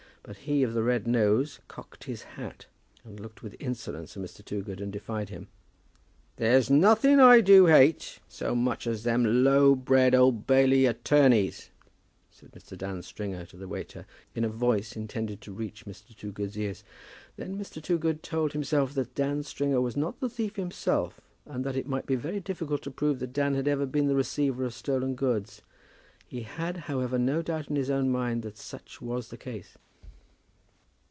But 0.23 0.37
he 0.45 0.61
of 0.61 0.75
the 0.75 0.83
red 0.83 1.07
nose 1.07 1.61
cocked 1.67 2.03
his 2.03 2.21
hat, 2.21 2.67
and 3.03 3.19
looked 3.19 3.41
with 3.41 3.55
insolence 3.59 4.15
at 4.15 4.21
Mr. 4.21 4.45
Toogood, 4.45 4.79
and 4.79 4.93
defied 4.93 5.29
him. 5.29 5.47
"There's 6.37 6.69
nothing 6.69 7.19
I 7.19 7.41
do 7.41 7.65
hate 7.65 8.19
so 8.29 8.53
much 8.53 8.85
as 8.85 9.01
them 9.01 9.43
low 9.43 9.73
bred 9.73 10.13
Old 10.13 10.45
Bailey 10.45 10.85
attorneys," 10.85 11.71
said 12.29 12.51
Mr. 12.51 12.77
Dan 12.77 13.01
Stringer 13.01 13.47
to 13.47 13.57
the 13.57 13.67
waiter, 13.67 14.05
in 14.35 14.43
a 14.43 14.47
voice 14.49 14.95
intended 14.95 15.41
to 15.41 15.51
reach 15.51 15.87
Mr. 15.87 16.15
Toogood's 16.15 16.55
ears. 16.55 16.83
Then 17.35 17.57
Mr. 17.57 17.81
Toogood 17.81 18.21
told 18.21 18.53
himself 18.53 18.93
that 18.93 19.15
Dan 19.15 19.41
Stringer 19.41 19.81
was 19.81 19.97
not 19.97 20.19
the 20.19 20.29
thief 20.29 20.55
himself, 20.55 21.19
and 21.47 21.63
that 21.63 21.75
it 21.75 21.87
might 21.89 22.05
be 22.05 22.15
very 22.15 22.39
difficult 22.39 22.83
to 22.83 22.91
prove 22.91 23.17
that 23.21 23.33
Dan 23.33 23.55
had 23.55 23.67
even 23.67 23.89
been 23.89 24.07
the 24.07 24.15
receiver 24.15 24.63
of 24.65 24.75
stolen 24.75 25.15
goods. 25.15 25.63
He 26.27 26.41
had, 26.41 26.77
however, 26.85 27.17
no 27.17 27.41
doubt 27.41 27.69
in 27.69 27.75
his 27.75 27.89
own 27.89 28.11
mind 28.11 28.43
but 28.43 28.53
that 28.53 28.61
such 28.61 29.01
was 29.01 29.29
the 29.29 29.37
case. 29.37 29.79